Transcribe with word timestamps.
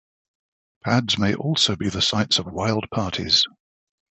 Pads 0.83 1.19
may 1.19 1.35
also 1.35 1.75
be 1.75 1.87
the 1.87 2.01
sites 2.01 2.39
of 2.39 2.47
wild 2.51 2.89
parties. 2.89 3.45